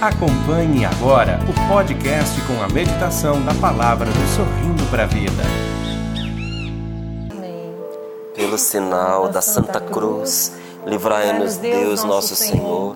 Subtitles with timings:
[0.00, 5.42] Acompanhe agora o podcast com a meditação da palavra do Sorrindo para a Vida.
[8.32, 10.52] Pelo sinal da Santa Cruz,
[10.86, 12.94] livrai-nos Deus nosso Senhor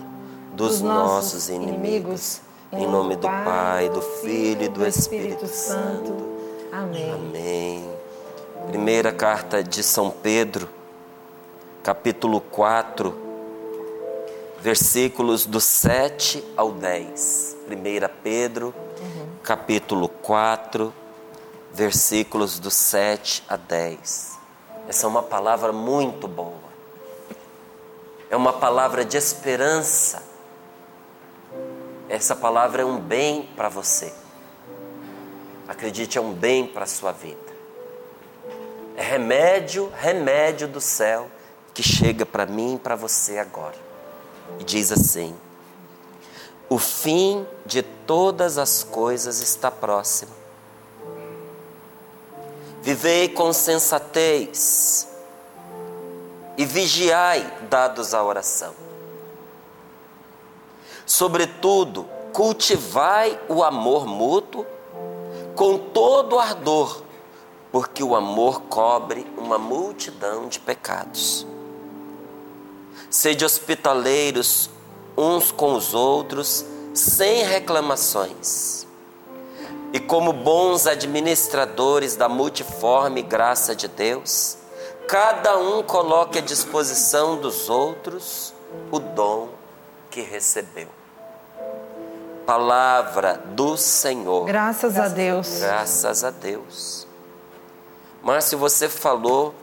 [0.55, 2.41] dos nossos inimigos.
[2.71, 6.15] Em nome do Pai, do Filho e do Espírito Santo.
[6.71, 7.11] Amém.
[7.11, 7.91] Amém.
[8.69, 10.69] Primeira carta de São Pedro,
[11.83, 13.22] capítulo 4
[14.63, 17.57] versículos do 7 ao 10.
[17.67, 19.27] 1 Pedro, uhum.
[19.43, 20.95] capítulo 4,
[21.73, 24.39] versículos do 7 a 10.
[24.89, 26.71] Essa é uma palavra muito boa.
[28.31, 30.23] É uma palavra de esperança.
[32.09, 34.15] Essa palavra é um bem para você.
[35.67, 37.53] Acredite, é um bem para a sua vida.
[38.97, 41.29] É remédio, remédio do céu
[41.75, 43.92] que chega para mim e para você agora
[44.59, 45.35] e diz assim:
[46.69, 50.33] O fim de todas as coisas está próximo.
[52.83, 55.09] Vivei com sensatez
[56.57, 58.75] e vigiai, dados à oração.
[61.07, 64.67] Sobretudo, cultivai o amor mútuo
[65.55, 67.03] com todo ardor,
[67.71, 71.47] porque o amor cobre uma multidão de pecados.
[73.13, 74.71] Sede hospitaleiros
[75.19, 78.87] uns com os outros, sem reclamações.
[79.93, 84.57] E como bons administradores da multiforme graça de Deus,
[85.07, 88.55] cada um coloque à disposição dos outros
[88.91, 89.51] o dom
[90.11, 90.89] que recebeu.
[92.47, 94.47] Palavra do Senhor.
[94.47, 95.59] Graças a Deus.
[95.61, 97.07] Graças a Deus.
[98.23, 99.55] Márcio, você falou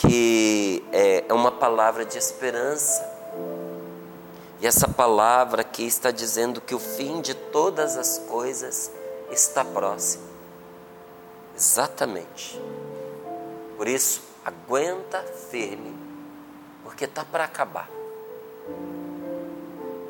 [0.00, 3.06] que é, é uma palavra de esperança.
[4.58, 8.90] E essa palavra aqui está dizendo que o fim de todas as coisas
[9.30, 10.24] está próximo.
[11.54, 12.60] Exatamente.
[13.76, 15.94] Por isso, aguenta firme,
[16.82, 17.88] porque está para acabar.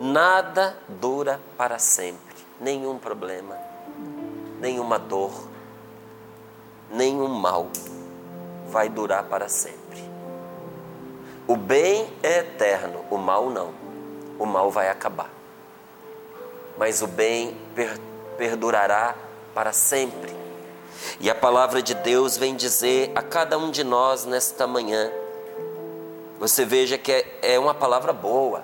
[0.00, 3.59] Nada dura para sempre, nenhum problema,
[4.60, 5.32] nenhuma dor,
[6.91, 7.69] nenhum mal
[8.69, 9.79] vai durar para sempre.
[11.50, 13.75] O bem é eterno, o mal não.
[14.38, 15.28] O mal vai acabar.
[16.78, 17.99] Mas o bem per
[18.38, 19.16] perdurará
[19.53, 20.33] para sempre.
[21.19, 25.10] E a palavra de Deus vem dizer a cada um de nós nesta manhã.
[26.39, 28.62] Você veja que é, é uma palavra boa,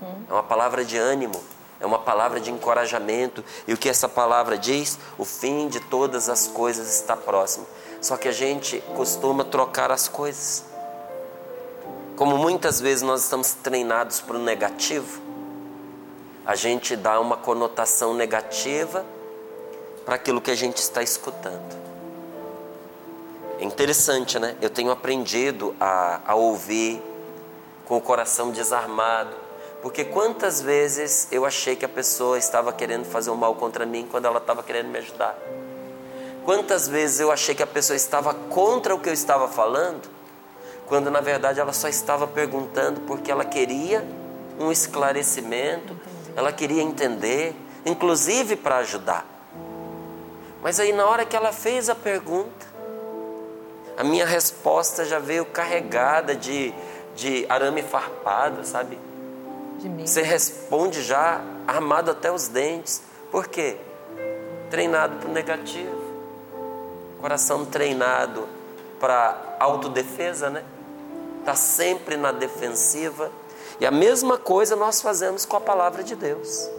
[0.00, 0.24] uhum.
[0.26, 1.44] é uma palavra de ânimo,
[1.78, 3.44] é uma palavra de encorajamento.
[3.68, 4.98] E o que essa palavra diz?
[5.18, 7.66] O fim de todas as coisas está próximo.
[8.00, 10.72] Só que a gente costuma trocar as coisas.
[12.16, 15.20] Como muitas vezes nós estamos treinados para o negativo,
[16.46, 19.04] a gente dá uma conotação negativa
[20.04, 21.74] para aquilo que a gente está escutando.
[23.58, 24.56] É interessante, né?
[24.60, 27.02] Eu tenho aprendido a, a ouvir
[27.84, 29.34] com o coração desarmado,
[29.82, 34.06] porque quantas vezes eu achei que a pessoa estava querendo fazer um mal contra mim
[34.08, 35.36] quando ela estava querendo me ajudar.
[36.44, 40.13] Quantas vezes eu achei que a pessoa estava contra o que eu estava falando,
[40.94, 44.06] quando na verdade ela só estava perguntando porque ela queria
[44.60, 45.98] um esclarecimento,
[46.36, 47.52] ela queria entender,
[47.84, 49.26] inclusive para ajudar.
[50.62, 52.64] Mas aí na hora que ela fez a pergunta,
[53.96, 56.72] a minha resposta já veio carregada de,
[57.16, 58.96] de arame farpado, sabe?
[59.98, 63.02] Você responde já armado até os dentes.
[63.32, 63.78] Por quê?
[64.70, 66.04] Treinado para o negativo
[67.20, 68.46] coração treinado
[69.00, 70.62] para autodefesa, né?
[71.44, 73.30] Está sempre na defensiva.
[73.78, 76.70] E a mesma coisa nós fazemos com a palavra de Deus.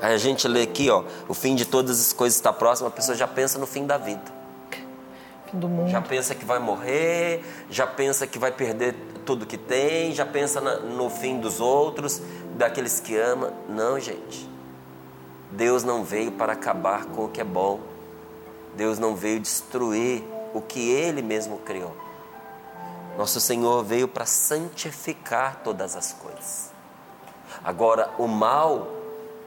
[0.00, 2.92] Aí a gente lê aqui, ó, o fim de todas as coisas está próximo, a
[2.92, 4.22] pessoa já pensa no fim da vida.
[5.88, 8.94] Já pensa que vai morrer, já pensa que vai perder
[9.24, 12.22] tudo que tem, já pensa na, no fim dos outros,
[12.54, 13.52] daqueles que ama.
[13.68, 14.48] Não, gente.
[15.50, 17.80] Deus não veio para acabar com o que é bom.
[18.76, 20.22] Deus não veio destruir
[20.54, 22.05] o que Ele mesmo criou.
[23.16, 26.70] Nosso Senhor veio para santificar todas as coisas.
[27.64, 28.88] Agora, o mal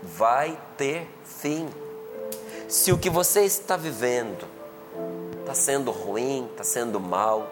[0.01, 1.69] vai ter fim.
[2.67, 4.45] Se o que você está vivendo
[5.41, 7.47] está sendo ruim, está sendo mal,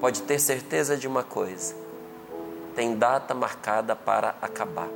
[0.00, 1.74] pode ter certeza de uma coisa:
[2.74, 4.88] tem data marcada para acabar.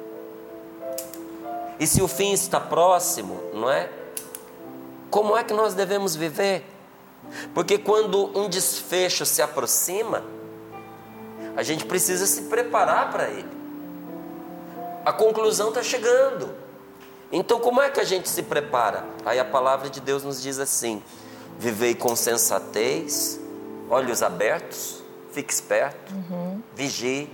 [1.81, 3.89] E se o fim está próximo, não é?
[5.11, 6.65] Como é que nós devemos viver?
[7.55, 10.23] Porque quando um desfecho se aproxima,
[11.57, 13.49] a gente precisa se preparar para ele.
[15.05, 16.55] A conclusão está chegando.
[17.31, 19.05] Então, como é que a gente se prepara?
[19.25, 21.03] Aí a palavra de Deus nos diz assim:
[21.59, 23.39] vivei com sensatez,
[23.91, 25.03] olhos abertos,
[25.33, 26.63] fique esperto, uhum.
[26.75, 27.31] vigie.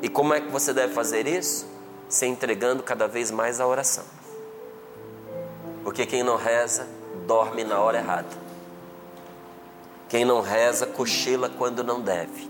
[0.00, 1.66] E como é que você deve fazer isso?
[2.08, 4.04] Se entregando cada vez mais à oração.
[5.84, 6.86] Porque quem não reza,
[7.26, 8.51] dorme na hora errada.
[10.12, 12.46] Quem não reza, cochila quando não deve.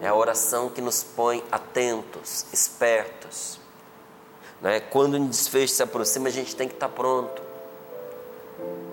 [0.00, 3.60] É a oração que nos põe atentos, espertos.
[4.62, 4.80] Né?
[4.80, 7.42] Quando o desfecho se aproxima, a gente tem que estar pronto.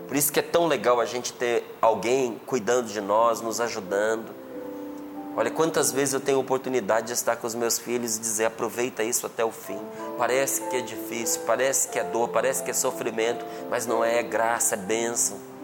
[0.06, 4.34] Por isso que é tão legal a gente ter alguém cuidando de nós, nos ajudando.
[5.34, 9.02] Olha quantas vezes eu tenho oportunidade de estar com os meus filhos e dizer: aproveita
[9.02, 9.80] isso até o fim.
[10.18, 14.18] Parece que é difícil, parece que é dor, parece que é sofrimento, mas não é,
[14.18, 15.55] é graça, é bênção.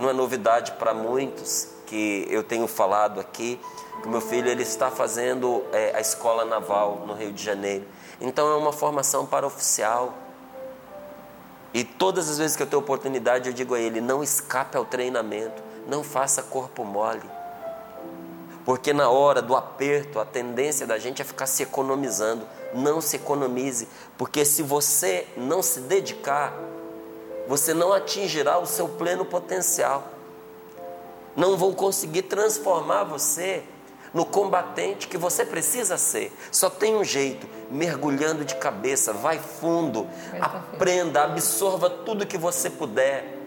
[0.00, 3.60] Não é novidade para muitos que eu tenho falado aqui
[4.02, 7.84] que meu filho ele está fazendo é, a escola naval no Rio de Janeiro.
[8.18, 10.14] Então é uma formação para oficial.
[11.74, 14.86] E todas as vezes que eu tenho oportunidade, eu digo a ele: não escape ao
[14.86, 17.28] treinamento, não faça corpo mole.
[18.64, 22.46] Porque na hora do aperto, a tendência da gente é ficar se economizando.
[22.72, 23.86] Não se economize,
[24.16, 26.54] porque se você não se dedicar,
[27.48, 30.04] você não atingirá o seu pleno potencial.
[31.36, 33.62] Não vão conseguir transformar você
[34.12, 36.32] no combatente que você precisa ser.
[36.50, 40.08] Só tem um jeito, mergulhando de cabeça, vai fundo,
[40.40, 43.38] aprenda, absorva tudo que você puder.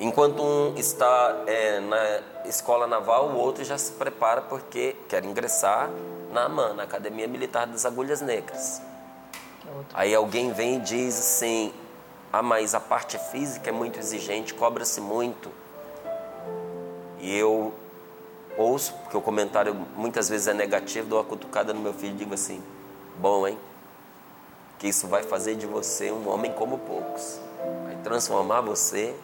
[0.00, 5.90] Enquanto um está é, na escola naval, o outro já se prepara porque quer ingressar
[6.32, 8.80] na AMAN, na Academia Militar das Agulhas Negras.
[9.92, 11.72] Aí alguém vem e diz assim:
[12.32, 15.50] Ah, mas a parte física é muito exigente, cobra-se muito.
[17.20, 17.72] E eu
[18.56, 22.18] ouço, porque o comentário muitas vezes é negativo, dou uma cutucada no meu filho e
[22.18, 22.62] digo assim:
[23.16, 23.58] bom, hein?
[24.78, 27.40] Que isso vai fazer de você um homem como poucos.
[27.84, 29.14] Vai transformar você.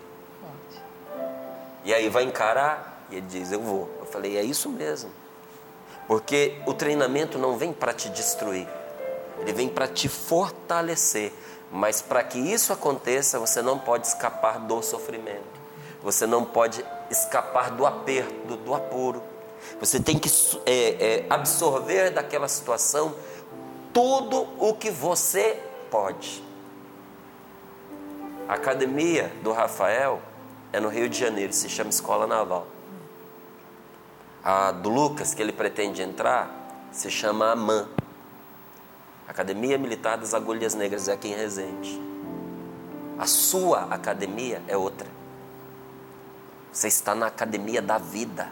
[1.85, 3.07] E aí vai encarar.
[3.11, 3.89] E ele diz: Eu vou.
[4.01, 5.11] Eu falei: É isso mesmo.
[6.07, 8.69] Porque o treinamento não vem para te destruir,
[9.41, 11.33] ele vem para te fortalecer.
[11.71, 15.63] Mas para que isso aconteça, você não pode escapar do sofrimento.
[16.03, 19.23] Você não pode escapar do aperto, do, do apuro.
[19.81, 20.31] Você tem que
[20.67, 23.15] é, é, absorver daquela situação
[23.93, 26.45] tudo o que você pode.
[28.49, 30.21] A academia do Rafael
[30.73, 32.67] é no Rio de Janeiro, se chama Escola Naval.
[34.43, 37.89] A do Lucas, que ele pretende entrar, se chama AMAN
[39.27, 42.01] Academia Militar das Agulhas Negras, é aqui em Resende.
[43.19, 45.09] A sua academia é outra.
[46.73, 48.51] Você está na academia da vida.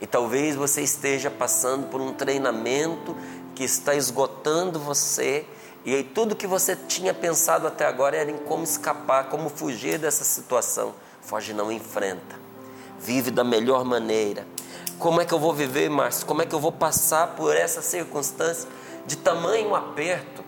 [0.00, 3.16] E talvez você esteja passando por um treinamento
[3.54, 5.46] que está esgotando você.
[5.84, 9.98] E aí tudo que você tinha pensado até agora era em como escapar, como fugir
[9.98, 10.92] dessa situação.
[11.22, 12.36] Foge, não enfrenta.
[12.98, 14.44] Vive da melhor maneira.
[14.98, 16.26] Como é que eu vou viver, Márcio?
[16.26, 18.68] Como é que eu vou passar por essa circunstância
[19.06, 20.44] de tamanho aperto?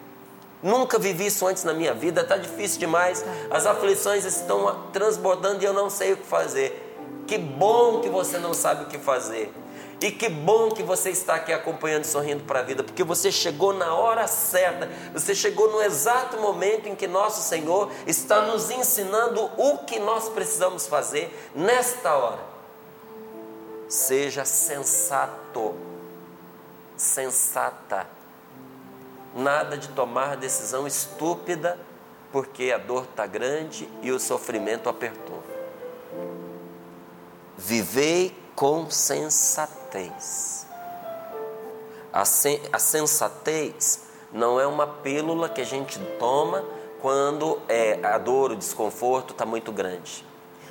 [0.65, 3.23] Nunca vivi isso antes na minha vida, está difícil demais.
[3.51, 6.97] As aflições estão transbordando e eu não sei o que fazer.
[7.27, 9.53] Que bom que você não sabe o que fazer.
[10.01, 13.75] E que bom que você está aqui acompanhando, sorrindo para a vida, porque você chegou
[13.75, 19.51] na hora certa, você chegou no exato momento em que nosso Senhor está nos ensinando
[19.59, 22.41] o que nós precisamos fazer nesta hora.
[23.87, 25.75] Seja sensato,
[26.97, 28.07] sensata
[29.35, 31.79] Nada de tomar decisão estúpida
[32.31, 35.43] porque a dor está grande e o sofrimento apertou.
[37.57, 40.67] Vivei com sensatez.
[42.13, 46.65] A, sen a sensatez não é uma pílula que a gente toma
[47.01, 50.25] quando é, a dor, o desconforto está muito grande.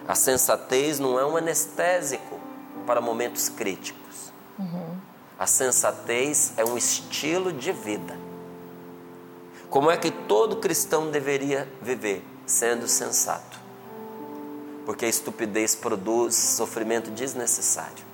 [0.07, 2.39] A sensatez não é um anestésico
[2.85, 4.33] para momentos críticos.
[4.57, 4.97] Uhum.
[5.37, 8.22] A sensatez é um estilo de vida.
[9.73, 12.23] Como é que todo cristão deveria viver?
[12.45, 13.57] Sendo sensato.
[14.85, 18.05] Porque a estupidez produz sofrimento desnecessário.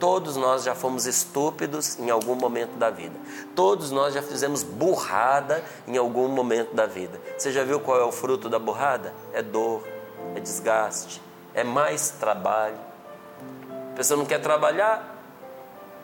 [0.00, 3.14] Todos nós já fomos estúpidos em algum momento da vida.
[3.54, 7.20] Todos nós já fizemos burrada em algum momento da vida.
[7.38, 9.14] Você já viu qual é o fruto da burrada?
[9.32, 9.86] É dor,
[10.34, 11.22] é desgaste,
[11.54, 12.80] é mais trabalho.
[13.92, 15.16] A pessoa não quer trabalhar,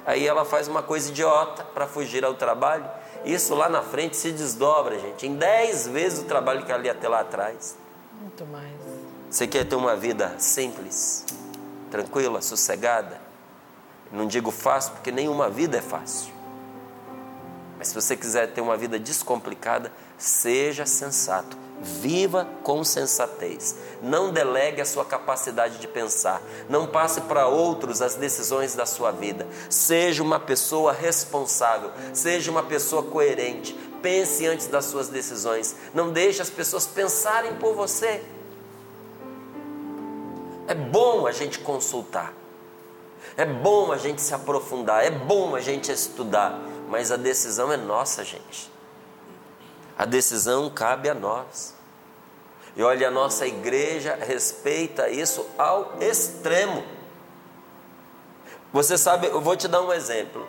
[0.07, 4.33] aí ela faz uma coisa idiota para fugir ao trabalho isso lá na frente se
[4.33, 7.77] desdobra, gente, em dez vezes o trabalho que ela ia ter lá atrás.
[8.21, 8.73] Muito mais.
[9.31, 11.25] Você quer ter uma vida simples,
[11.91, 13.21] tranquila, sossegada?
[14.11, 16.33] Não digo fácil, porque nenhuma vida é fácil.
[17.79, 21.57] Mas se você quiser ter uma vida descomplicada, seja sensato.
[21.83, 23.75] Viva com sensatez.
[24.01, 26.41] Não delegue a sua capacidade de pensar.
[26.69, 29.49] Não passe para outros as decisões da sua vida.
[29.69, 31.91] Seja uma pessoa responsável.
[32.15, 33.75] Seja uma pessoa coerente.
[34.01, 35.75] Pense antes das suas decisões.
[35.93, 38.23] Não deixe as pessoas pensarem por você.
[40.69, 42.33] É bom a gente consultar.
[43.37, 45.05] É bom a gente se aprofundar.
[45.05, 46.61] É bom a gente estudar.
[46.89, 48.71] Mas a decisão é nossa, gente.
[49.99, 51.75] A decisão cabe a nós.
[52.75, 56.85] E olha, a nossa igreja respeita isso ao extremo.
[58.73, 60.49] Você sabe, eu vou te dar um exemplo.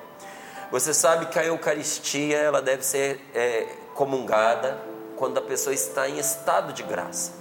[0.71, 4.79] Você sabe que a Eucaristia ela deve ser é, comungada
[5.17, 7.33] quando a pessoa está em estado de graça.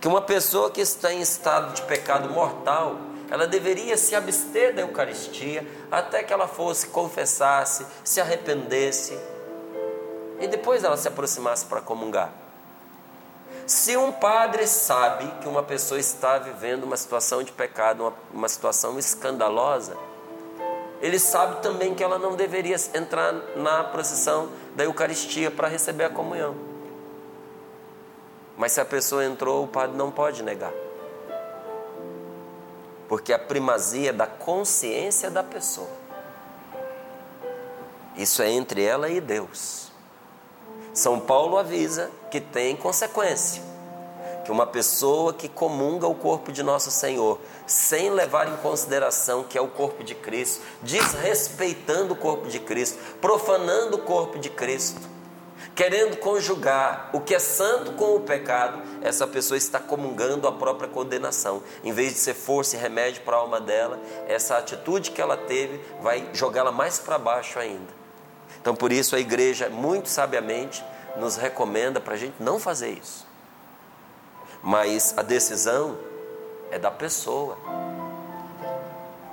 [0.00, 2.96] Que uma pessoa que está em estado de pecado mortal,
[3.30, 9.18] ela deveria se abster da Eucaristia até que ela fosse, confessasse, se arrependesse
[10.40, 12.32] e depois ela se aproximasse para comungar.
[13.66, 18.48] Se um padre sabe que uma pessoa está vivendo uma situação de pecado, uma, uma
[18.48, 19.96] situação escandalosa,
[21.00, 26.10] ele sabe também que ela não deveria entrar na procissão da Eucaristia para receber a
[26.10, 26.54] comunhão.
[28.56, 30.72] Mas se a pessoa entrou, o padre não pode negar.
[33.08, 35.90] Porque a primazia da consciência da pessoa.
[38.16, 39.83] Isso é entre ela e Deus.
[40.94, 43.60] São Paulo avisa que tem consequência.
[44.44, 49.58] Que uma pessoa que comunga o corpo de nosso Senhor, sem levar em consideração que
[49.58, 55.00] é o corpo de Cristo, desrespeitando o corpo de Cristo, profanando o corpo de Cristo,
[55.74, 60.88] querendo conjugar o que é santo com o pecado, essa pessoa está comungando a própria
[60.88, 61.60] condenação.
[61.82, 63.98] Em vez de ser força e remédio para a alma dela,
[64.28, 68.03] essa atitude que ela teve vai jogá-la mais para baixo ainda.
[68.64, 70.82] Então, por isso, a igreja, muito sabiamente,
[71.18, 73.26] nos recomenda para a gente não fazer isso.
[74.62, 75.98] Mas a decisão
[76.70, 77.58] é da pessoa.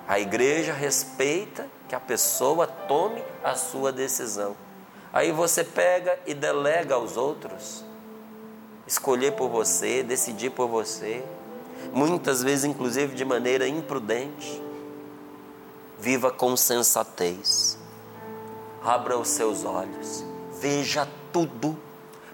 [0.06, 4.54] A igreja respeita que a pessoa tome a sua decisão.
[5.14, 7.86] Aí você pega e delega aos outros
[8.86, 11.24] escolher por você, decidir por você,
[11.94, 14.62] muitas vezes, inclusive, de maneira imprudente.
[15.98, 17.80] Viva com sensatez
[18.84, 20.26] abra os seus olhos,
[20.60, 21.78] veja tudo,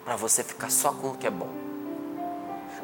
[0.04, 1.50] para você ficar só com o que é bom.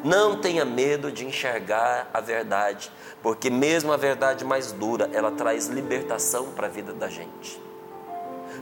[0.04, 2.92] Não tenha medo de enxergar a verdade,
[3.22, 7.58] porque mesmo a verdade mais dura, ela traz libertação para a vida da gente.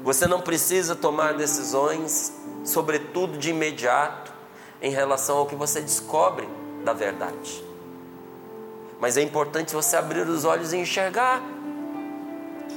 [0.04, 2.32] Você não precisa tomar decisões,
[2.64, 4.32] sobretudo de imediato,
[4.80, 6.49] em relação ao que você descobre
[6.85, 7.64] da verdade.
[9.00, 11.42] Mas é importante você abrir os olhos e enxergar.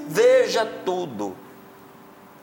[0.08, 1.36] Veja tudo,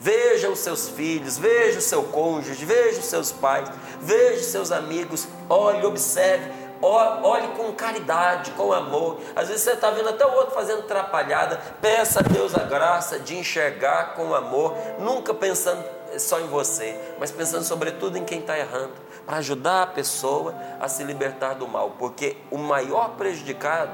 [0.02, 4.72] Veja os seus filhos, veja o seu cônjuge, veja os seus pais, veja os seus
[4.72, 6.50] amigos, olhe, observe,
[6.82, 9.20] olhe com caridade, com amor.
[9.36, 11.56] Às vezes você está vendo até o outro fazendo atrapalhada.
[11.80, 15.84] Peça a Deus a graça de enxergar com amor, nunca pensando
[16.18, 18.94] só em você, mas pensando sobretudo em quem está errando,
[19.24, 23.92] para ajudar a pessoa a se libertar do mal, porque o maior prejudicado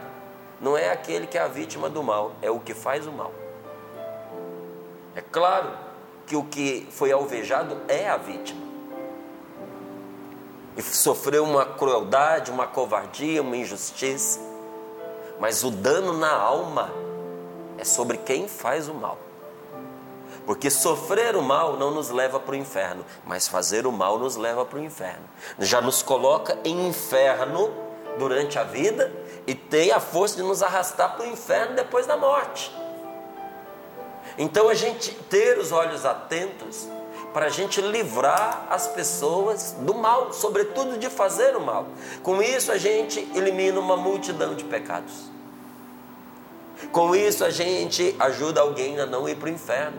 [0.59, 3.31] não é aquele que é a vítima do mal, é o que faz o mal.
[5.15, 5.87] É claro
[6.29, 8.61] que o que foi alvejado é a vítima.
[10.77, 14.39] E sofreu uma crueldade, uma covardia, uma injustiça.
[15.41, 16.93] Mas o dano na alma
[17.79, 19.19] é sobre quem faz o mal.
[20.45, 24.37] Porque sofrer o mal não nos leva para o inferno, mas fazer o mal nos
[24.37, 25.25] leva para o inferno.
[25.59, 27.71] Já nos coloca em inferno
[28.19, 29.13] durante a vida
[29.47, 32.73] e tem a força de nos arrastar para o inferno depois da morte.
[34.39, 36.89] Então a gente ter os olhos atentos
[37.33, 41.89] para a gente livrar as pessoas do mal, sobretudo de fazer o mal.
[42.23, 45.31] Com isso a gente elimina uma multidão de pecados.
[46.93, 49.99] Com isso a gente ajuda alguém a não ir para o inferno.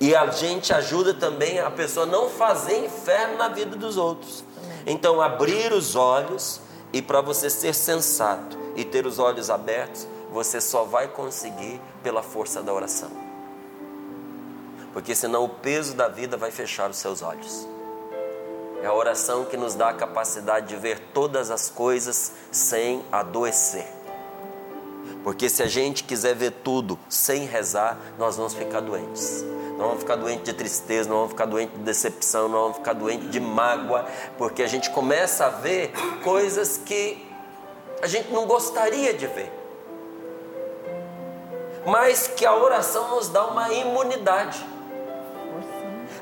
[0.00, 4.44] E a gente ajuda também a pessoa a não fazer inferno na vida dos outros.
[4.86, 6.60] Então abrir os olhos
[6.92, 12.20] e para você ser sensato e ter os olhos abertos, você só vai conseguir pela
[12.20, 13.08] força da oração.
[14.92, 17.68] Porque senão o peso da vida vai fechar os seus olhos.
[18.82, 23.86] É a oração que nos dá a capacidade de ver todas as coisas sem adoecer.
[25.22, 29.44] Porque se a gente quiser ver tudo sem rezar, nós vamos ficar doentes.
[29.78, 32.92] Não vamos ficar doentes de tristeza, não vamos ficar doentes de decepção, não vamos ficar
[32.92, 34.04] doentes de mágoa,
[34.36, 35.92] porque a gente começa a ver
[36.24, 37.24] coisas que
[38.02, 39.63] a gente não gostaria de ver
[41.86, 44.64] mas que a oração nos dá uma imunidade.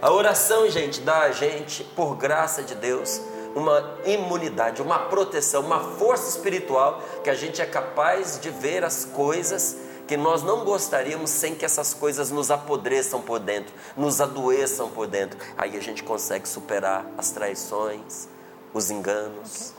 [0.00, 3.20] A oração, gente, dá a gente, por graça de Deus,
[3.54, 9.04] uma imunidade, uma proteção, uma força espiritual que a gente é capaz de ver as
[9.04, 9.76] coisas
[10.06, 15.06] que nós não gostaríamos sem que essas coisas nos apodreçam por dentro, nos adoeçam por
[15.06, 15.38] dentro.
[15.56, 18.28] Aí a gente consegue superar as traições,
[18.74, 19.72] os enganos,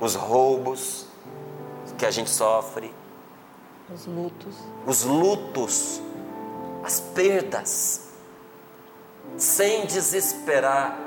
[0.00, 1.06] os roubos
[1.98, 2.94] que a gente sofre,
[3.92, 4.56] Os lutos.
[4.84, 6.00] os lutos,
[6.82, 8.08] as perdas,
[9.36, 10.98] sem desesperar,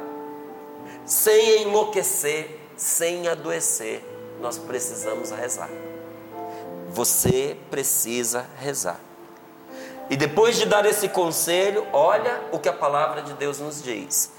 [1.06, 4.04] sem enlouquecer, sem adoecer.
[4.40, 5.70] Nós precisamos rezar.
[6.90, 9.00] Você precisa rezar.
[10.10, 14.32] E depois de dar esse conselho, olha o que a palavra de Deus nos diz.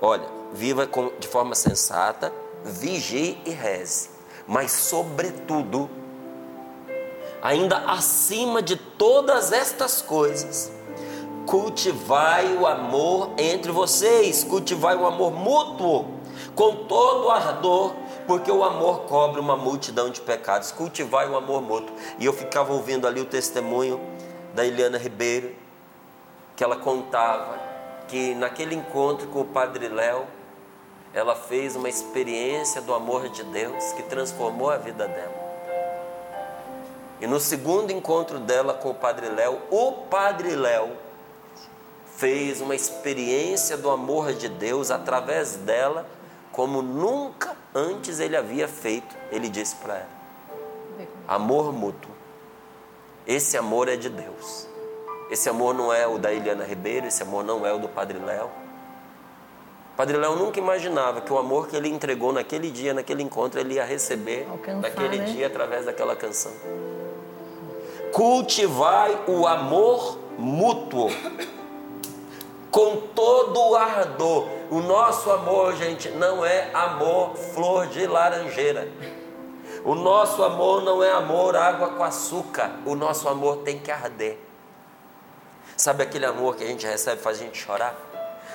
[0.00, 0.88] Olha, viva
[1.18, 2.32] de forma sensata,
[2.64, 4.10] vigie e reze,
[4.46, 5.90] mas sobretudo,
[7.42, 10.72] ainda acima de todas estas coisas,
[11.46, 16.18] cultivai o amor entre vocês, cultivai o amor mútuo,
[16.54, 17.94] com todo o ardor,
[18.26, 20.70] porque o amor cobre uma multidão de pecados.
[20.70, 21.94] Cultivai o amor mútuo.
[22.18, 24.00] E eu ficava ouvindo ali o testemunho
[24.54, 25.54] da Eliana Ribeiro,
[26.54, 27.58] que ela contava
[28.08, 30.26] que naquele encontro com o Padre Léo,
[31.14, 35.47] ela fez uma experiência do amor de Deus que transformou a vida dela.
[37.20, 40.90] E no segundo encontro dela com o Padre Léo, o Padre Léo
[42.16, 46.06] fez uma experiência do amor de Deus através dela,
[46.52, 49.16] como nunca antes ele havia feito.
[49.30, 50.08] Ele disse para ela:
[51.26, 52.10] amor mútuo.
[53.26, 54.66] Esse amor é de Deus.
[55.30, 58.18] Esse amor não é o da Eliana Ribeiro, esse amor não é o do Padre
[58.18, 58.48] Léo.
[59.96, 63.74] Padre Léo nunca imaginava que o amor que ele entregou naquele dia, naquele encontro, ele
[63.74, 65.24] ia receber Alcançar, naquele né?
[65.24, 66.52] dia através daquela canção.
[68.12, 71.10] Cultivai o amor mútuo
[72.70, 74.48] com todo o ardor.
[74.70, 78.88] O nosso amor, gente, não é amor flor de laranjeira.
[79.84, 82.70] O nosso amor não é amor água com açúcar.
[82.84, 84.38] O nosso amor tem que arder.
[85.76, 87.96] Sabe aquele amor que a gente recebe faz a gente chorar?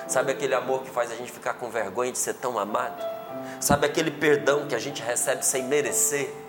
[0.06, 3.02] Sabe aquele amor que faz a gente ficar com vergonha de ser tão amado?
[3.60, 6.43] Sabe aquele perdão que a gente recebe sem merecer?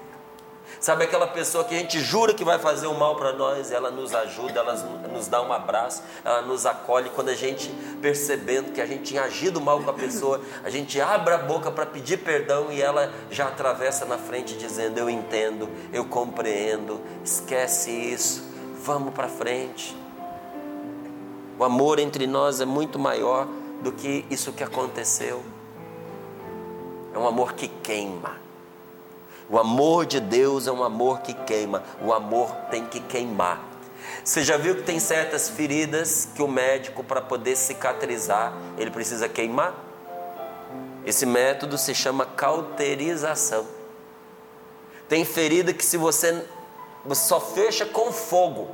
[0.80, 3.90] Sabe aquela pessoa que a gente jura que vai fazer o mal para nós, ela
[3.90, 4.74] nos ajuda, ela
[5.12, 7.10] nos dá um abraço, ela nos acolhe.
[7.10, 7.70] Quando a gente,
[8.02, 11.72] percebendo que a gente tinha agido mal com a pessoa, a gente abre a boca
[11.72, 17.92] para pedir perdão e ela já atravessa na frente dizendo: Eu entendo, eu compreendo, esquece
[17.92, 18.44] isso,
[18.84, 19.96] vamos para frente.
[21.58, 23.48] O amor entre nós é muito maior
[23.82, 25.42] do que isso que aconteceu.
[27.14, 28.45] É um amor que queima.
[29.50, 31.84] O amor de Deus é um amor que queima.
[32.02, 33.64] O amor tem que queimar.
[34.24, 39.30] Você já viu que tem certas feridas que o médico, para poder cicatrizar, ele precisa
[39.30, 39.76] queimar?
[41.06, 43.68] Esse método se chama cauterização.
[45.08, 46.44] Tem ferida que se você,
[47.06, 48.68] você só fecha com fogo.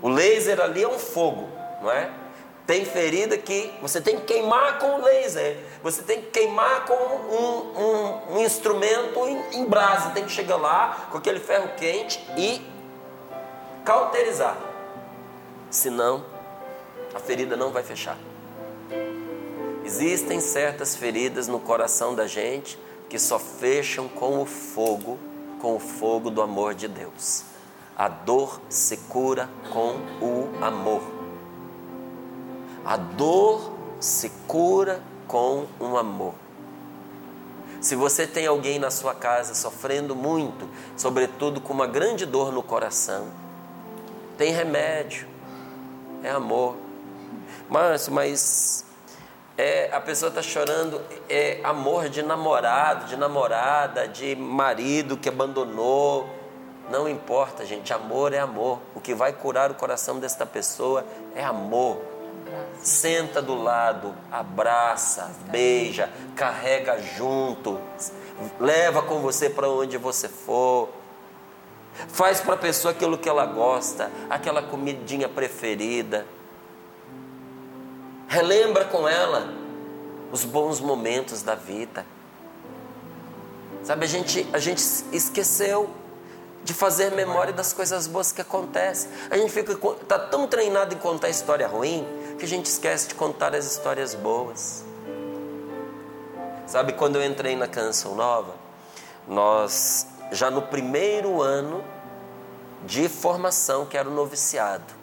[0.00, 1.48] O laser ali é um fogo,
[1.82, 2.10] não é?
[2.66, 5.56] Tem ferida que você tem que queimar com laser.
[5.84, 10.10] Você tem que queimar com um, um, um instrumento em, em brasa.
[10.10, 12.60] Tem que chegar lá com aquele ferro quente e
[13.84, 14.56] cauterizar.
[15.70, 16.24] Senão,
[17.14, 18.18] a ferida não vai fechar.
[19.84, 22.76] Existem certas feridas no coração da gente
[23.08, 25.16] que só fecham com o fogo,
[25.60, 27.44] com o fogo do amor de Deus.
[27.96, 31.15] A dor se cura com o amor.
[32.86, 36.34] A dor se cura com um amor.
[37.80, 42.62] Se você tem alguém na sua casa sofrendo muito, sobretudo com uma grande dor no
[42.62, 43.26] coração,
[44.38, 45.26] tem remédio,
[46.22, 46.76] é amor.
[47.68, 48.84] Márcio, mas
[49.58, 56.28] é, a pessoa está chorando, é amor de namorado, de namorada, de marido que abandonou.
[56.88, 58.78] Não importa, gente, amor é amor.
[58.94, 62.15] O que vai curar o coração desta pessoa é amor.
[62.82, 67.80] Senta do lado, abraça, beija, carrega junto,
[68.60, 70.88] leva com você para onde você for.
[72.08, 76.26] Faz para a pessoa aquilo que ela gosta, aquela comidinha preferida.
[78.28, 79.52] Relembra com ela
[80.30, 82.04] os bons momentos da vida.
[83.82, 84.82] Sabe, a gente, a gente
[85.12, 85.88] esqueceu
[86.64, 89.08] de fazer memória das coisas boas que acontecem.
[89.30, 89.74] A gente fica
[90.08, 92.04] tá tão treinado em contar história ruim
[92.38, 94.84] que a gente esquece de contar as histórias boas.
[96.66, 98.54] Sabe, quando eu entrei na Canção Nova,
[99.26, 101.84] nós já no primeiro ano
[102.84, 104.94] de formação, que era o noviciado,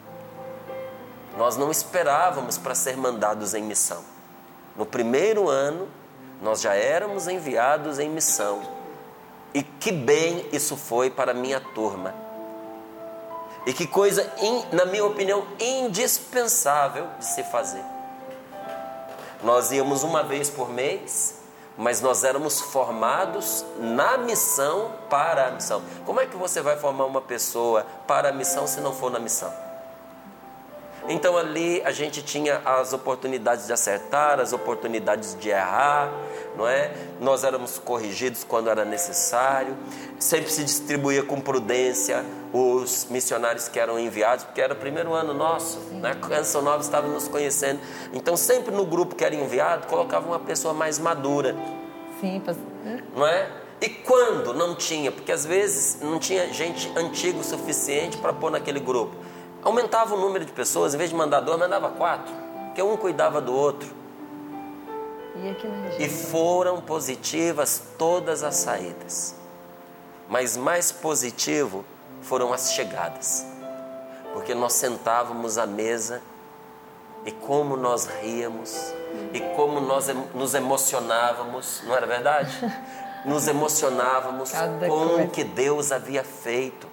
[1.36, 4.04] nós não esperávamos para ser mandados em missão.
[4.76, 5.88] No primeiro ano,
[6.42, 8.62] nós já éramos enviados em missão.
[9.52, 12.14] E que bem isso foi para a minha turma.
[13.66, 14.30] E que coisa,
[14.72, 17.82] na minha opinião, indispensável de se fazer.
[19.42, 21.34] Nós íamos uma vez por mês,
[21.76, 25.82] mas nós éramos formados na missão para a missão.
[26.04, 29.18] Como é que você vai formar uma pessoa para a missão se não for na
[29.18, 29.52] missão?
[31.08, 36.10] Então ali a gente tinha as oportunidades de acertar, as oportunidades de errar,
[36.56, 36.92] não é?
[37.20, 39.76] Nós éramos corrigidos quando era necessário,
[40.18, 45.34] sempre se distribuía com prudência os missionários que eram enviados, porque era o primeiro ano
[45.34, 46.12] nosso, né?
[46.12, 47.80] A Canção Nova estava nos conhecendo.
[48.14, 51.54] Então sempre no grupo que era enviado, colocava uma pessoa mais madura.
[52.18, 52.42] Sim,
[53.14, 53.50] não é?
[53.78, 58.50] E quando não tinha, porque às vezes não tinha gente antiga o suficiente para pôr
[58.50, 59.14] naquele grupo
[59.64, 62.32] aumentava o número de pessoas, em vez de mandar dois, mandava quatro,
[62.66, 63.88] porque um cuidava do outro.
[65.98, 69.34] E, e foram positivas todas as saídas.
[70.28, 71.84] Mas mais positivo
[72.22, 73.44] foram as chegadas.
[74.32, 76.22] Porque nós sentávamos à mesa
[77.24, 78.92] e como nós ríamos
[79.32, 82.52] e como nós nos emocionávamos, não era verdade?
[83.24, 85.22] Nos emocionávamos Cada com coisa.
[85.22, 86.86] o que Deus havia feito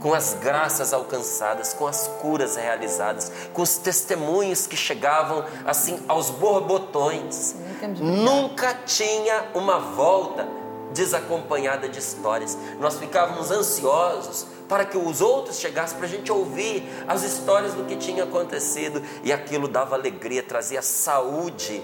[0.00, 6.30] com as graças alcançadas, com as curas realizadas, com os testemunhos que chegavam assim aos
[6.30, 7.54] borbotões.
[8.00, 10.46] Nunca tinha uma volta
[10.92, 12.56] desacompanhada de histórias.
[12.80, 17.84] Nós ficávamos ansiosos para que os outros chegassem para a gente ouvir as histórias do
[17.84, 21.82] que tinha acontecido e aquilo dava alegria, trazia saúde,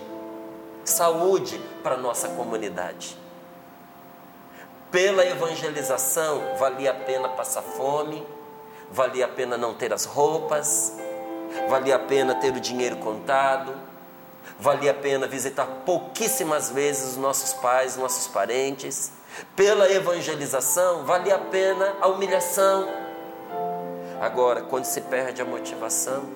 [0.85, 3.22] saúde para a nossa comunidade.
[4.93, 8.27] Pela evangelização, valia a pena passar fome,
[8.91, 10.93] valia a pena não ter as roupas,
[11.67, 13.75] valia a pena ter o dinheiro contado,
[14.61, 19.13] valia a pena visitar pouquíssimas vezes os nossos pais, nossos parentes.
[19.57, 22.87] Pela evangelização, valia a pena a humilhação.
[24.21, 26.29] Agora, quando se perde a motivação,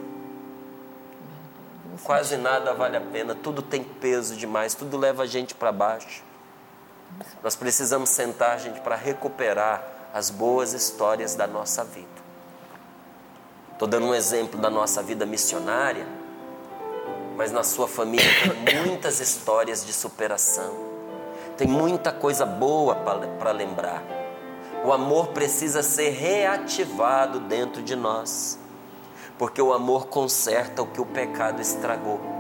[2.03, 6.26] quase nada vale a pena, tudo tem peso demais, tudo leva a gente para baixo.
[7.43, 12.17] Nós precisamos sentar, gente, para recuperar as boas histórias da nossa vida.
[13.73, 16.07] Estou dando um exemplo da nossa vida missionária,
[17.37, 18.27] mas na sua família
[18.65, 20.75] tem muitas histórias de superação,
[21.57, 24.03] tem muita coisa boa para lembrar.
[24.83, 28.59] O amor precisa ser reativado dentro de nós,
[29.39, 32.36] porque o amor conserta o que o pecado estragou.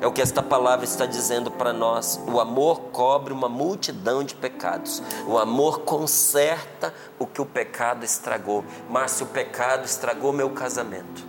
[0.00, 2.20] É o que esta palavra está dizendo para nós.
[2.26, 5.02] O amor cobre uma multidão de pecados.
[5.26, 8.64] O amor conserta o que o pecado estragou.
[8.88, 11.24] Mas se o pecado estragou meu casamento.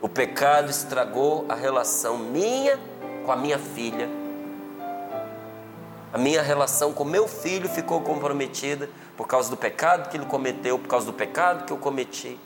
[0.00, 2.78] O pecado estragou a relação minha
[3.24, 4.08] com a minha filha.
[6.12, 10.78] A minha relação com meu filho ficou comprometida por causa do pecado que ele cometeu,
[10.78, 12.38] por causa do pecado que eu cometi.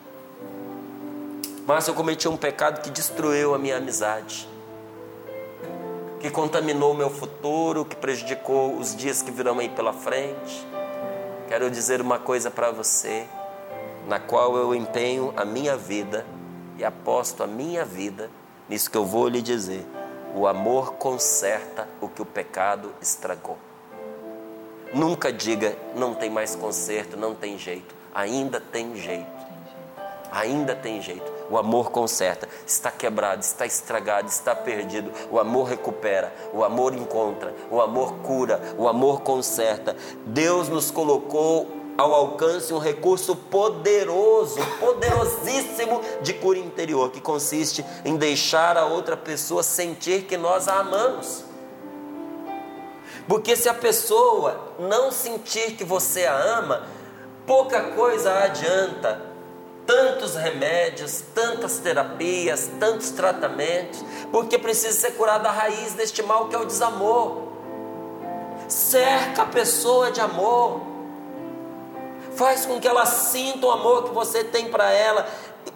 [1.67, 4.49] Mas eu cometi um pecado que destruiu a minha amizade,
[6.21, 10.65] que contaminou o meu futuro, que prejudicou os dias que virão aí pela frente.
[11.49, 13.27] Quero dizer uma coisa para você,
[14.07, 16.25] na qual eu empenho a minha vida
[16.79, 18.31] e aposto a minha vida
[18.69, 19.85] nisso que eu vou lhe dizer.
[20.37, 23.59] O amor conserta o que o pecado estragou.
[24.95, 27.93] Nunca diga não tem mais conserto, não tem jeito.
[28.15, 29.27] Ainda tem jeito.
[30.31, 31.36] Ainda tem jeito.
[31.51, 32.49] O amor conserta.
[32.67, 35.13] Está quebrado, está estragado, está perdido.
[35.31, 39.97] O amor recupera, o amor encontra, o amor cura, o amor conserta.
[40.27, 48.17] Deus nos colocou ao alcance um recurso poderoso, poderosíssimo de cura interior, que consiste em
[48.17, 51.45] deixar a outra pessoa sentir que nós a amamos.
[53.27, 56.87] Porque se a pessoa não sentir que você a ama,
[57.47, 59.26] pouca coisa adianta
[59.87, 66.57] tantos remédios, tantas terapias, tantos tratamentos, porque precisa ser curada a raiz deste mal que
[66.57, 67.47] é o desamor.
[68.69, 70.81] Cerca a pessoa de amor.
[72.35, 75.27] Faz com que ela sinta o amor que você tem para ela,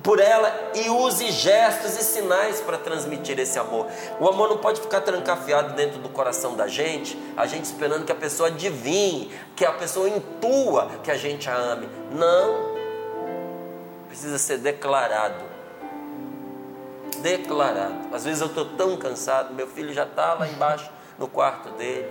[0.02, 3.86] por ela e use gestos e sinais para transmitir esse amor.
[4.18, 8.12] O amor não pode ficar trancafiado dentro do coração da gente, a gente esperando que
[8.12, 11.88] a pessoa adivinhe, que a pessoa intua que a gente a ame.
[12.10, 12.79] Não
[14.10, 15.44] precisa ser declarado.
[17.22, 18.12] Declarado.
[18.12, 22.10] Às vezes eu estou tão cansado, meu filho já está lá embaixo no quarto dele.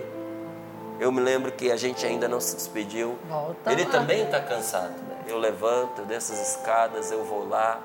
[0.98, 3.18] Eu me lembro que a gente ainda não se despediu.
[3.28, 3.90] Volta Ele lá.
[3.90, 4.94] também está cansado.
[5.26, 7.80] Eu levanto, eu desço as escadas, eu vou lá.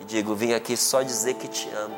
[0.00, 1.96] e digo: Vim aqui só dizer que te amo.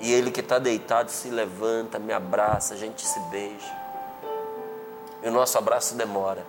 [0.00, 3.86] E ele que está deitado se levanta, me abraça, a gente se beija.
[5.22, 6.44] E o nosso abraço demora.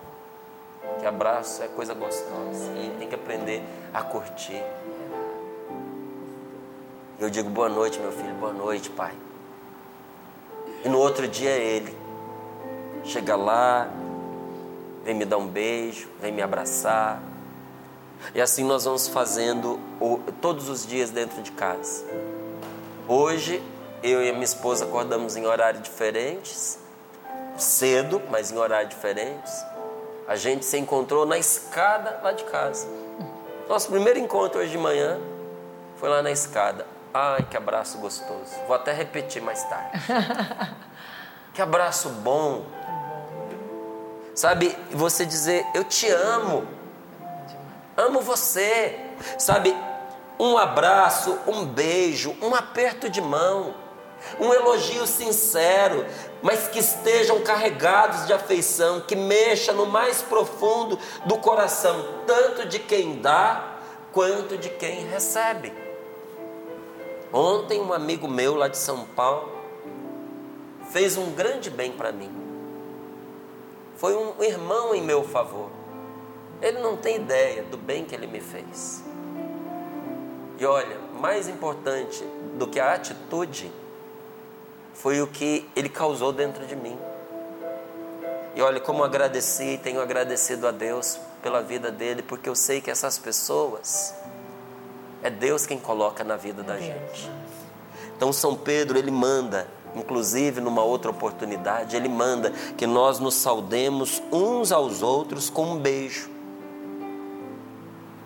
[1.00, 2.72] Que abraço é coisa gostosa.
[2.76, 4.62] E tem que aprender a curtir.
[7.18, 9.12] Eu digo boa noite, meu filho, boa noite, pai.
[10.84, 11.96] E no outro dia é ele.
[13.04, 13.88] Chega lá,
[15.04, 17.20] vem me dar um beijo, vem me abraçar.
[18.34, 19.80] E assim nós vamos fazendo
[20.40, 22.04] todos os dias dentro de casa.
[23.08, 23.62] Hoje,
[24.02, 26.78] eu e a minha esposa acordamos em horários diferentes,
[27.56, 29.64] cedo, mas em horários diferentes.
[30.28, 32.86] A gente se encontrou na escada lá de casa.
[33.66, 35.18] Nosso primeiro encontro hoje de manhã
[35.96, 36.86] foi lá na escada.
[37.14, 38.54] Ai, que abraço gostoso.
[38.66, 39.98] Vou até repetir mais tarde.
[41.54, 42.66] que abraço bom.
[44.34, 46.68] Sabe, você dizer, eu te amo.
[47.96, 49.00] Amo você.
[49.38, 49.74] Sabe,
[50.38, 53.74] um abraço, um beijo, um aperto de mão,
[54.38, 56.04] um elogio sincero,
[56.42, 62.78] mas que estejam carregados de afeição, que mexa no mais profundo do coração, tanto de
[62.78, 63.78] quem dá
[64.12, 65.72] quanto de quem recebe.
[67.32, 69.52] Ontem, um amigo meu lá de São Paulo
[70.90, 72.30] fez um grande bem para mim.
[73.96, 75.70] Foi um irmão em meu favor.
[76.62, 79.04] Ele não tem ideia do bem que ele me fez.
[80.58, 83.70] E olha, mais importante do que a atitude
[84.98, 86.98] foi o que ele causou dentro de mim.
[88.54, 92.80] E olha como agradeci e tenho agradecido a Deus pela vida dele, porque eu sei
[92.80, 94.12] que essas pessoas
[95.22, 97.30] é Deus quem coloca na vida da gente.
[98.16, 104.20] Então São Pedro ele manda, inclusive numa outra oportunidade, ele manda que nós nos saudemos
[104.32, 106.28] uns aos outros com um beijo.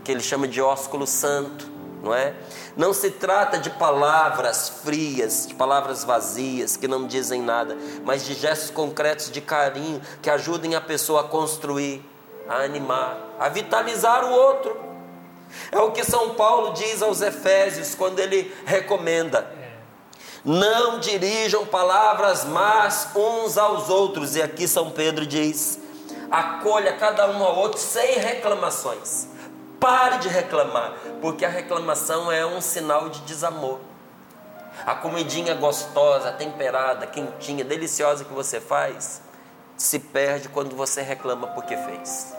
[0.02, 1.70] Que ele chama de ósculo santo
[2.03, 2.35] não é?
[2.77, 8.35] Não se trata de palavras frias, de palavras vazias que não dizem nada, mas de
[8.35, 12.05] gestos concretos de carinho que ajudem a pessoa a construir,
[12.49, 14.77] a animar, a vitalizar o outro.
[15.71, 19.49] É o que São Paulo diz aos Efésios quando ele recomenda:
[20.45, 24.35] não dirijam palavras más uns aos outros.
[24.35, 25.79] E aqui São Pedro diz:
[26.31, 29.29] acolha cada um ao outro sem reclamações.
[29.83, 33.81] Pare de reclamar, porque a reclamação é um sinal de desamor.
[34.87, 39.21] A comidinha gostosa, temperada, quentinha, deliciosa que você faz,
[39.77, 42.33] se perde quando você reclama porque fez.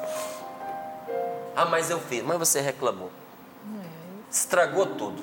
[1.54, 3.12] Ah, mas eu fiz, mas você reclamou.
[4.32, 5.22] Estragou tudo.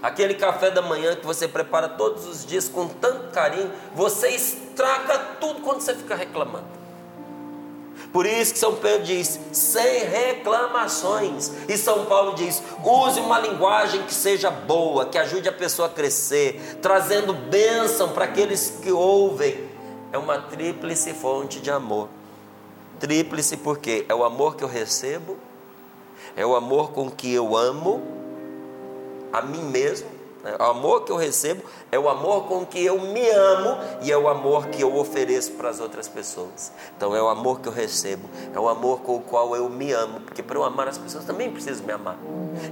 [0.00, 5.18] Aquele café da manhã que você prepara todos os dias com tanto carinho, você estraga
[5.40, 6.79] tudo quando você fica reclamando.
[8.12, 11.52] Por isso que São Pedro diz, sem reclamações.
[11.68, 15.90] E São Paulo diz, use uma linguagem que seja boa, que ajude a pessoa a
[15.90, 19.68] crescer, trazendo bênção para aqueles que ouvem.
[20.12, 22.08] É uma tríplice fonte de amor.
[22.98, 25.38] Tríplice porque é o amor que eu recebo,
[26.36, 28.02] é o amor com que eu amo
[29.32, 30.19] a mim mesmo?
[30.58, 34.16] O amor que eu recebo é o amor com que eu me amo e é
[34.16, 36.72] o amor que eu ofereço para as outras pessoas.
[36.96, 39.92] Então é o amor que eu recebo, é o amor com o qual eu me
[39.92, 42.16] amo, porque para eu amar as pessoas também preciso me amar.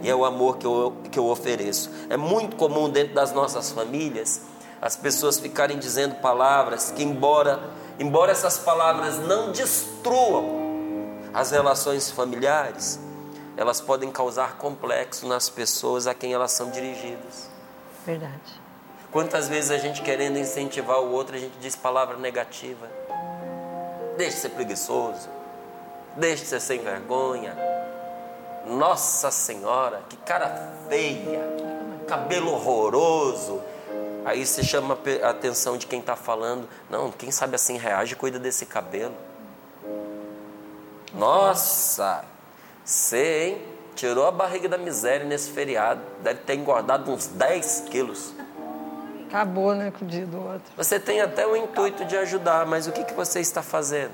[0.02, 1.90] E é o amor que eu, que eu ofereço.
[2.08, 4.40] É muito comum dentro das nossas famílias
[4.80, 7.60] as pessoas ficarem dizendo palavras que, embora,
[7.98, 10.68] embora essas palavras não destruam
[11.34, 12.98] as relações familiares,
[13.56, 17.57] elas podem causar complexo nas pessoas a quem elas são dirigidas.
[18.08, 18.58] Verdade.
[19.12, 22.88] Quantas vezes a gente querendo incentivar o outro, a gente diz palavra negativa.
[24.16, 25.28] Deixe de ser preguiçoso.
[26.16, 27.54] Deixe de ser sem vergonha.
[28.66, 31.38] Nossa Senhora, que cara feia.
[32.06, 33.60] Cabelo horroroso.
[34.24, 36.66] Aí você chama a atenção de quem está falando.
[36.88, 39.14] Não, quem sabe assim reage cuida desse cabelo.
[41.12, 42.24] Nossa,
[42.82, 43.77] você, hein?
[43.98, 46.00] Tirou a barriga da miséria nesse feriado.
[46.22, 48.32] Deve ter engordado uns 10 quilos.
[49.26, 50.72] Acabou, né, com o dia do outro.
[50.76, 54.12] Você tem até o intuito de ajudar, mas o que, que você está fazendo?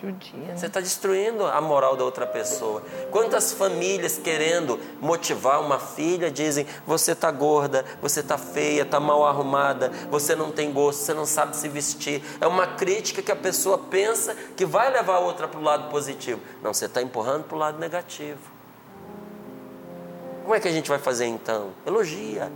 [0.00, 0.56] Judia, né?
[0.56, 2.84] Você está destruindo a moral da outra pessoa.
[3.10, 9.26] Quantas famílias querendo motivar uma filha dizem: você está gorda, você está feia, está mal
[9.26, 12.22] arrumada, você não tem gosto, você não sabe se vestir.
[12.40, 15.90] É uma crítica que a pessoa pensa que vai levar a outra para o lado
[15.90, 16.40] positivo.
[16.62, 18.59] Não, você está empurrando para o lado negativo.
[20.50, 21.70] Como é que a gente vai fazer então?
[21.86, 22.50] Elogia.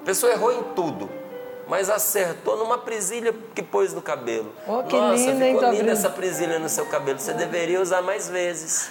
[0.00, 1.10] A pessoa errou em tudo,
[1.66, 4.52] mas acertou numa presilha que pôs no cabelo.
[4.68, 7.18] Oh, que Nossa, linda, ficou linda essa presilha no seu cabelo.
[7.18, 8.88] Você deveria usar mais vezes.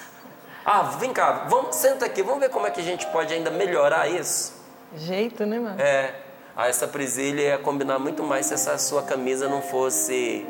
[0.65, 3.49] Ah, vem cá, vamos, senta aqui, vamos ver como é que a gente pode ainda
[3.49, 4.61] melhorar isso.
[4.93, 5.79] Jeito, né, mano?
[5.79, 6.15] É,
[6.57, 10.45] ah, essa presilha ia combinar muito mais se essa sua camisa não fosse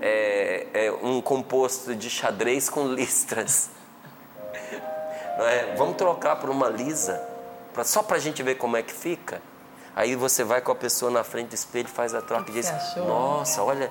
[0.00, 3.68] é, é, um composto de xadrez com listras.
[5.42, 5.74] É?
[5.76, 7.20] Vamos trocar por uma lisa,
[7.72, 9.40] pra, só para a gente ver como é que fica.
[9.94, 12.54] Aí você vai com a pessoa na frente do espelho, faz a troca Que e
[12.54, 12.96] que diz?
[12.96, 13.90] Nossa, olha,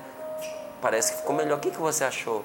[0.80, 1.58] parece que ficou melhor.
[1.58, 2.44] O que, que você achou?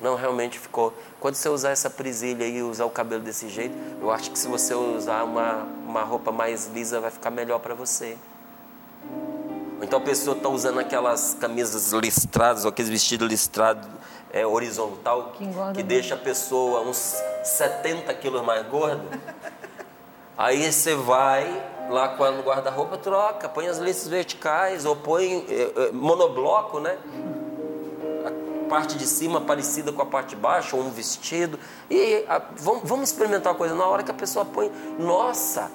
[0.00, 0.92] Não, realmente ficou.
[1.20, 4.48] Quando você usar essa presilha e usar o cabelo desse jeito, eu acho que se
[4.48, 8.16] você usar uma, uma roupa mais lisa, vai ficar melhor para você.
[9.78, 13.88] Ou então a pessoa está usando aquelas camisas listradas, ou aqueles vestidos listrados
[14.32, 15.82] é, horizontal, Que muito.
[15.84, 19.02] deixa a pessoa uns 70 quilos mais gorda.
[20.36, 25.72] Aí você vai lá ela no guarda-roupa, troca, põe as listas verticais, ou põe eh,
[25.76, 26.96] eh, monobloco, né?
[28.24, 31.58] A parte de cima parecida com a parte de baixo, ou um vestido.
[31.90, 33.74] E a- vamos, vamos experimentar uma coisa.
[33.74, 35.70] Na hora que a pessoa põe, nossa,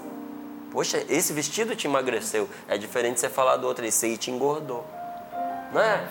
[0.71, 2.49] poxa, esse vestido te emagreceu.
[2.67, 4.83] É diferente você falar do outro, esse aí te engordou.
[5.71, 6.07] Não é?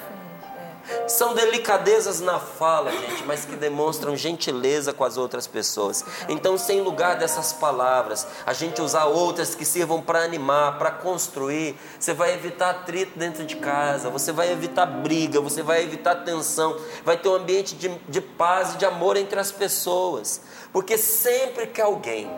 [1.09, 6.05] São delicadezas na fala, gente, mas que demonstram gentileza com as outras pessoas.
[6.29, 11.77] Então, sem lugar dessas palavras, a gente usar outras que sirvam para animar, para construir,
[11.99, 16.77] você vai evitar atrito dentro de casa, você vai evitar briga, você vai evitar tensão,
[17.05, 20.41] vai ter um ambiente de, de paz e de amor entre as pessoas.
[20.73, 22.31] Porque sempre que alguém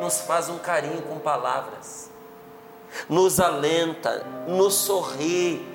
[0.00, 2.10] nos faz um carinho com palavras,
[3.08, 5.73] nos alenta, nos sorri,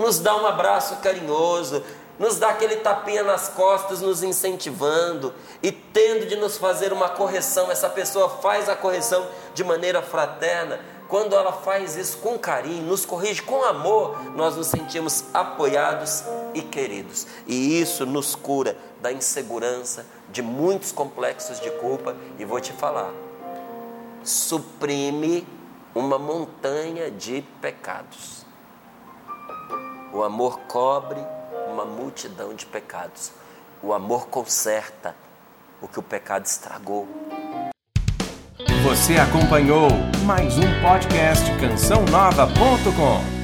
[0.00, 1.84] nos dá um abraço carinhoso,
[2.18, 7.70] nos dá aquele tapinha nas costas, nos incentivando e tendo de nos fazer uma correção.
[7.70, 10.80] Essa pessoa faz a correção de maneira fraterna.
[11.06, 16.62] Quando ela faz isso com carinho, nos corrige com amor, nós nos sentimos apoiados e
[16.62, 17.26] queridos.
[17.46, 22.16] E isso nos cura da insegurança, de muitos complexos de culpa.
[22.38, 23.12] E vou te falar,
[24.24, 25.46] suprime
[25.94, 28.39] uma montanha de pecados.
[30.12, 31.20] O amor cobre
[31.72, 33.30] uma multidão de pecados.
[33.80, 35.14] O amor conserta
[35.80, 37.06] o que o pecado estragou.
[38.82, 39.88] Você acompanhou
[40.24, 43.39] mais um podcast cançãonova.com.